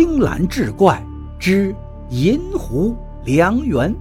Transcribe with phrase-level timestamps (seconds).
[0.00, 1.04] 青蓝志怪
[1.40, 1.74] 之
[2.10, 3.92] 银狐良缘。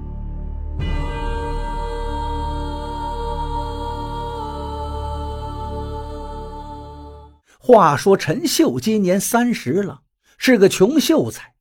[7.58, 10.02] 话说陈秀今年三十了，
[10.38, 11.56] 是个穷秀才，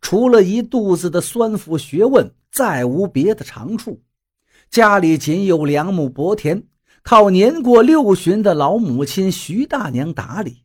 [0.00, 4.00] 除了一肚子的酸腐学问，再无别的长处。
[4.70, 6.62] 家里仅有两亩薄田，
[7.02, 10.62] 靠年过六旬的老母亲徐大娘打理。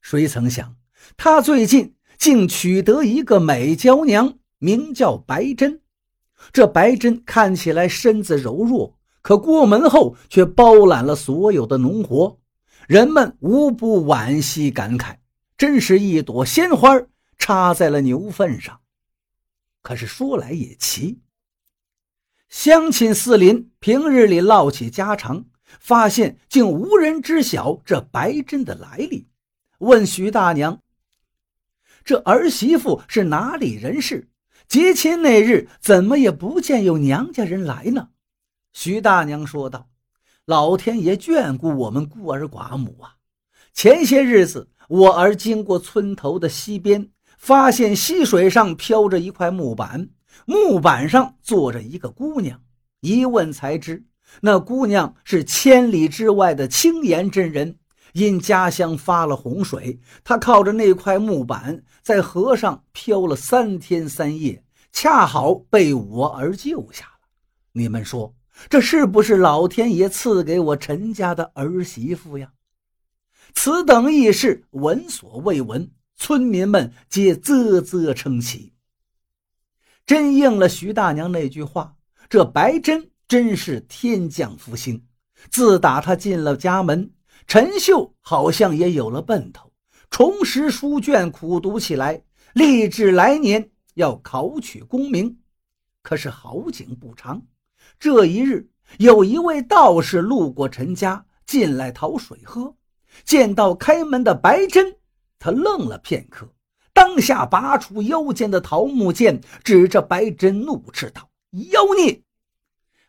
[0.00, 0.74] 谁曾想，
[1.16, 1.94] 他最近。
[2.18, 5.80] 竟娶得一个美娇娘，名叫白珍。
[6.52, 12.38] 这白珍看起来身子柔弱，可过门后却包揽了所有的农活，
[12.88, 15.16] 人们无不惋惜感慨，
[15.56, 17.00] 真是一朵鲜花
[17.38, 18.80] 插在了牛粪上。
[19.82, 21.20] 可是说来也奇，
[22.48, 25.44] 乡亲四邻平日里唠起家常，
[25.80, 29.28] 发现竟无人知晓这白珍的来历，
[29.78, 30.80] 问徐大娘。
[32.08, 34.30] 这儿媳妇是哪里人士？
[34.66, 38.08] 结亲那日怎么也不见有娘家人来呢？
[38.72, 39.90] 徐大娘说道
[40.46, 43.16] ：“老天爷眷顾我们孤儿寡母啊！
[43.74, 50.08] 前些日子我儿经过村头的溪边，发现溪水上飘着一块木板，
[50.46, 52.58] 木板上坐着一个姑娘。
[53.00, 54.02] 一问才知，
[54.40, 57.76] 那姑娘是千里之外的青岩真人。”
[58.12, 67.28] 因家乡发了洪水，他靠着那块木板在河上漂了三天三夜，恰好被我儿救下了。
[67.72, 68.34] 你们说，
[68.68, 72.52] 这是不是老天爷赐给我陈家的儿媳妇呀？
[73.54, 78.72] 此等异事闻所未闻，村民们皆啧啧称奇。
[80.04, 81.96] 真应了徐大娘那句话，
[82.28, 85.04] 这白珍真是天降福星。
[85.50, 87.10] 自打她进了家门。
[87.48, 89.72] 陈秀好像也有了奔头，
[90.10, 95.38] 重拾书卷，苦读起来，立志来年要考取功名。
[96.02, 97.40] 可是好景不长，
[97.98, 98.68] 这一日，
[98.98, 102.76] 有一位道士路过陈家，进来讨水喝，
[103.24, 104.96] 见到开门的白珍，
[105.38, 106.46] 他愣了片刻，
[106.92, 111.30] 当下拔出腰间的桃木剑，指着白珍怒斥道
[111.72, 112.20] ：“妖孽！”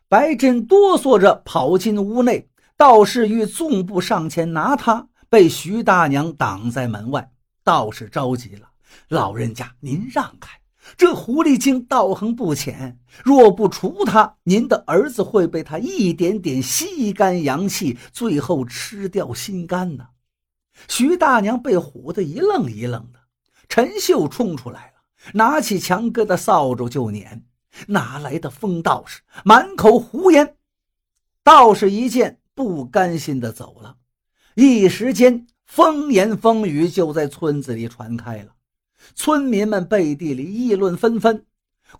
[0.08, 2.49] 白珍哆嗦着跑进屋内。
[2.80, 7.30] 道士欲纵步上前拿他，被徐大娘挡在门外。
[7.62, 8.70] 道士着急了
[9.08, 10.58] ：“老人家，您让开！
[10.96, 20.06] 这狐狸精道行不浅，若不除他，您的儿子会被他一点点吸干阳气，最后吃掉心肝呢。”
[20.88, 23.20] 徐大娘被唬得一愣一愣的。
[23.68, 25.02] 陈秀冲出来了，
[25.34, 27.44] 拿起强哥的扫帚就撵。
[27.88, 30.56] 哪来的疯道士，满口胡言！
[31.44, 32.39] 道士一见。
[32.60, 33.96] 不甘心的走了，
[34.54, 38.54] 一时间风言风语就在村子里传开了，
[39.14, 41.46] 村民们背地里议论纷纷。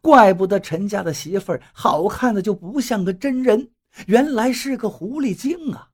[0.03, 3.71] 怪不得陈家的媳妇儿好看的就不像个真人，
[4.07, 5.89] 原来是个狐狸精啊！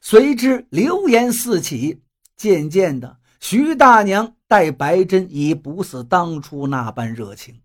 [0.00, 2.00] 随之流言四起，
[2.36, 7.60] 渐渐的，徐大娘待白珍已不似当初那般热情。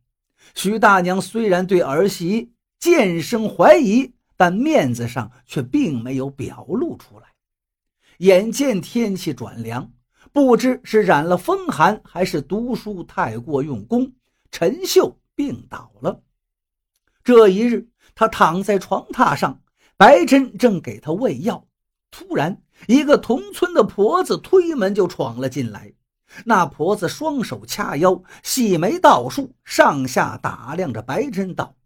[0.55, 4.13] 徐大娘虽然对儿媳渐生怀疑。
[4.43, 7.27] 但面子上却并没有表露出来。
[8.17, 9.89] 眼见天气转凉，
[10.33, 14.11] 不知是染了风寒，还是读书太过用功，
[14.51, 16.21] 陈秀病倒了。
[17.23, 19.61] 这一日，他躺在床榻上，
[19.95, 21.65] 白珍正给他喂药，
[22.11, 25.93] 突然，一个同村的婆子推门就闯了进来。
[26.43, 31.77] 那婆子双手掐腰，细眉倒竖，上下打量着白珍，道：“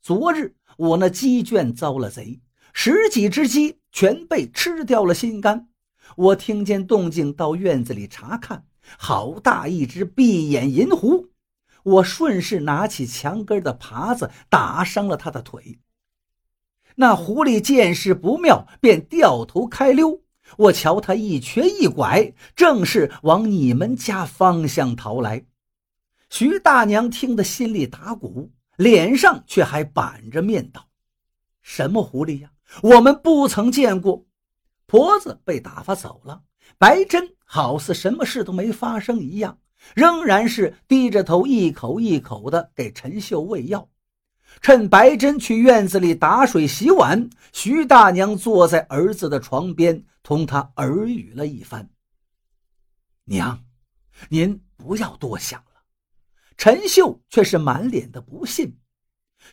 [0.00, 2.40] 昨日。”我那鸡圈遭了贼，
[2.72, 5.68] 十几只鸡全被吃掉了心肝。
[6.16, 8.64] 我听见动静，到院子里查看，
[8.98, 11.28] 好大一只闭眼银狐。
[11.82, 15.78] 我顺势拿起墙根的耙子，打伤了他的腿。
[16.96, 20.22] 那狐狸见势不妙，便掉头开溜。
[20.58, 25.44] 我瞧他一瘸一拐，正是往你们家方向逃来。
[26.28, 28.50] 徐大娘听得心里打鼓。
[28.80, 30.88] 脸上却还板着面道
[31.60, 32.50] ：“什么狐狸呀？
[32.82, 34.24] 我们不曾见过。”
[34.88, 36.42] 婆子被打发走了，
[36.78, 39.58] 白珍好似什么事都没发生一样，
[39.94, 43.86] 仍然是低着头，一口一口的给陈秀喂药。
[44.62, 51.90] 趁白珍去院子里打水洗碗，徐大娘坐在儿子的床边，同他耳语了一番
[53.26, 53.62] ：“娘，
[54.30, 55.62] 您不要多想。”
[56.60, 58.76] 陈秀却是满脸的不信，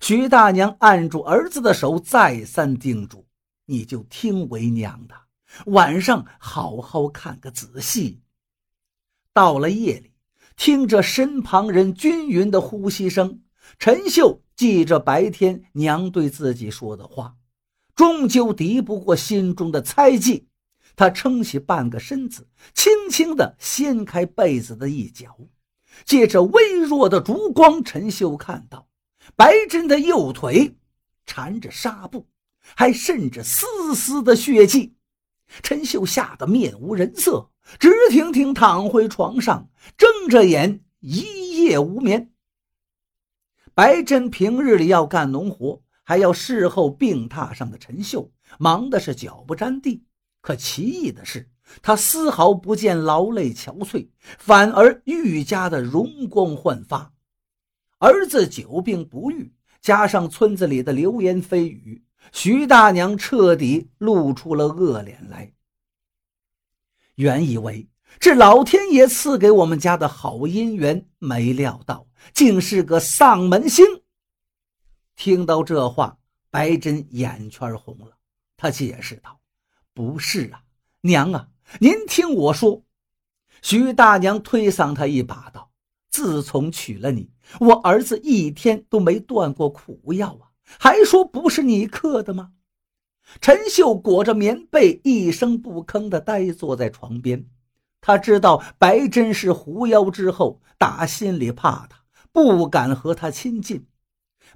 [0.01, 3.25] 徐大娘按住儿子的手，再三叮嘱
[3.65, 5.15] ：“你就听为娘的，
[5.67, 8.19] 晚上好好看个仔细。”
[9.31, 10.11] 到了夜里，
[10.57, 13.41] 听着身旁人均匀的呼吸声，
[13.79, 17.37] 陈秀记着白天娘对自己说的话，
[17.95, 20.49] 终究敌不过心中的猜忌。
[20.97, 25.37] 他撑起半个身子，轻轻地掀开被子的一角，
[26.05, 28.87] 借着微弱的烛光，陈秀看到
[29.35, 30.77] 白珍的右腿
[31.25, 32.27] 缠着纱布，
[32.75, 34.95] 还渗着丝丝的血迹。
[35.63, 37.49] 陈秀吓得面无人色，
[37.79, 42.31] 直挺挺躺回床上，睁着眼一夜无眠。
[43.73, 50.03] 白珍平日里要干农活，还要侍候病榻上的陈秀，忙的是脚不沾地。
[50.41, 51.49] 可奇异的是，
[51.81, 57.13] 他丝毫不见劳累憔悴，反而愈加的容光焕发。
[57.99, 65.53] 儿子久病不愈，加上村子里的流言蜚语，徐大娘彻底露出了恶脸来。
[67.15, 73.85] 原以为这老天爷赐给我们家的好姻缘，没料到竟是个丧门星。
[75.15, 76.17] 听到这话，
[76.51, 78.15] 白珍眼圈红了，
[78.55, 79.39] 她解释道。
[79.93, 80.61] 不是啊，
[81.01, 81.47] 娘啊，
[81.79, 82.83] 您听我说。
[83.61, 85.71] 徐大娘推搡他一把，道
[86.09, 87.29] ：“自从娶了你，
[87.59, 92.51] 我儿子一天都没断过苦药啊，还说不是你刻的吗？”
[93.41, 97.45] 陈秀裹着棉被，一声不吭地呆坐在床边。
[97.99, 103.85] 他知道白珍是狐妖之后，打心里怕她，不敢和她亲近。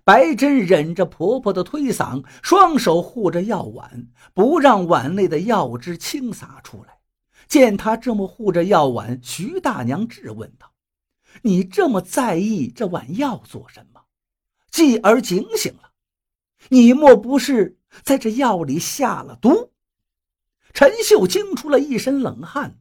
[0.05, 7.00] 白珍忍着婆婆的推搡，双手护着药碗，不让碗内的药汁倾洒出来。
[7.51, 10.71] 见他这么护着药碗，徐大娘质问道
[11.44, 14.03] ：“你这么在意这碗药做什么？”
[14.71, 15.92] 继而警醒了
[16.71, 19.71] ：“你莫不是在这药里下了毒？”
[20.74, 22.80] 陈秀惊出了一身冷汗，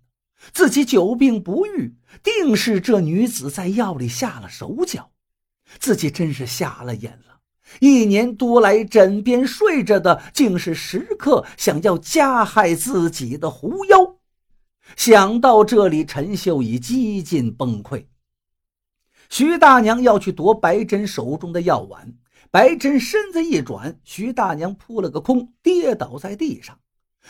[0.53, 5.11] 自己久病不愈，定是这女子在药里下了手脚。
[5.81, 7.41] 自己真是瞎了眼了！
[7.81, 14.20] 一年多来，枕边睡着的竟是时刻想要加害自己的狐妖。
[14.97, 18.05] 想到这里，陈秀已几近崩溃。
[19.29, 22.13] 徐大娘要去夺白珍手中的药丸，
[22.51, 26.79] 白珍身子一转，徐大娘扑了个空，跌倒在地上。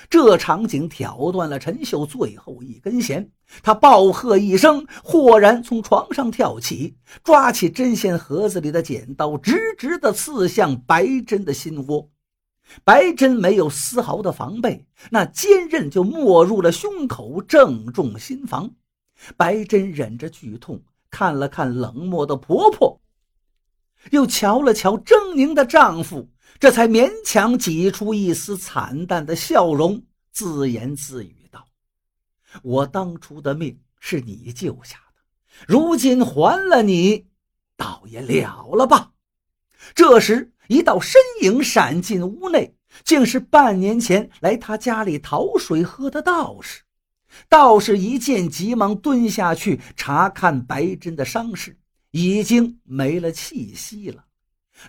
[0.08, 3.28] 这场景挑断了陈秀最后一根弦，
[3.62, 12.08] 他暴喝一声，豁然从床上跳起，抓起针线盒子里的剪刀，直直地刺向白珍的心窝。
[12.84, 18.70] 白珍没有丝毫的防备，那尖刃就没入了胸口，正中心房。
[19.36, 23.00] 白珍忍着剧痛，看了看冷漠的婆婆，
[24.10, 26.28] 又瞧了瞧狰狞的丈夫。
[26.58, 31.64] 这才勉强挤出一丝惨淡的笑容，自言自语道
[32.62, 35.22] ：“我当初的命是你救下的，
[35.66, 37.26] 如今还了你，
[37.76, 39.12] 倒也了了吧。”
[39.94, 46.82] 这时，一道身影闪进屋内，竟是半年前来他家里讨水喝的道士。
[47.48, 51.76] 道士一见，急忙蹲下去查看白珍的伤势，
[52.12, 54.24] 已经没了气息了。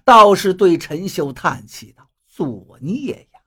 [0.03, 3.39] 道士对陈秀叹气道：“作孽呀！”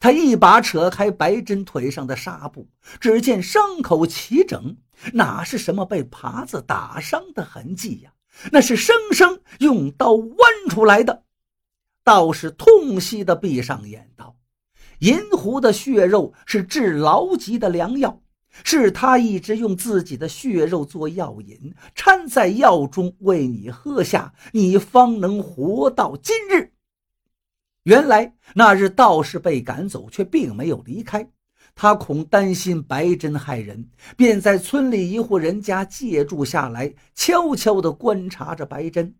[0.00, 2.68] 他一把扯开白珍腿上的纱布，
[2.98, 4.76] 只见伤口齐整，
[5.12, 8.12] 哪是什么被耙子打伤的痕迹呀？
[8.50, 10.34] 那是生生用刀剜
[10.68, 11.22] 出来的。
[12.10, 14.34] 道士痛惜地闭上眼道
[14.98, 18.20] ：“银狐的血肉是治劳疾的良药。”
[18.64, 26.72] 是他一直用自己的血肉做药引，掺在药中为你喝下，你方能活到今日。
[27.84, 31.24] 原来那日道士被赶走，却并没有离开。
[31.76, 39.14] 他恐担心白珍害人，便在村里一户人家借住下来，悄悄地观察着白珍。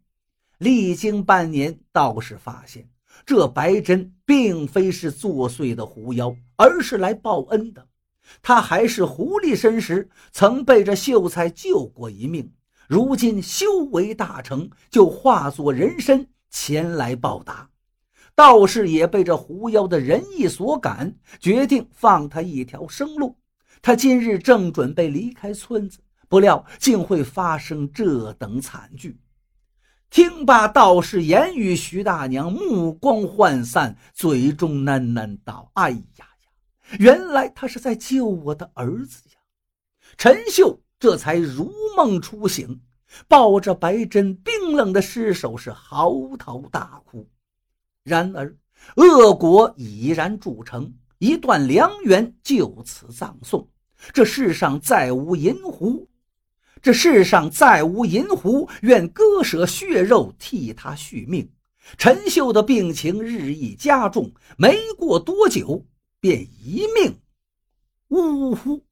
[0.61, 2.87] 历经半年，道士发现
[3.25, 7.89] 这白珍并非是作祟的狐妖，而是来报恩的。
[8.43, 12.53] 他还是狐狸身时，曾被这秀才救过一命。
[12.87, 17.71] 如今修为大成，就化作人身前来报答。
[18.35, 23.35] 道士也被这狐妖的仁义所感，决定放他一条生路。
[23.81, 29.19] 他今日正准备离开村子，不料竟会发生这等惨剧。
[30.11, 36.27] 听罢道士言语，徐大娘目光涣散，嘴中喃喃道：“哎呀呀！”
[36.99, 39.37] 原来他是在救我的儿子呀！
[40.19, 42.81] 陈秀这才如梦初醒，
[43.29, 47.25] 抱着白珍冰冷的尸首是嚎啕大哭。
[48.03, 48.53] 然而
[48.97, 53.69] 恶果已然铸成，一段良缘就此葬送。
[54.13, 56.09] 这世上再无银狐，
[56.83, 61.51] 这世上再无银狐愿割舍血肉替他续命。
[61.99, 65.85] 陈秀的病情日益加重，没过多久
[66.21, 67.19] 便一命
[68.09, 68.83] 呜呼。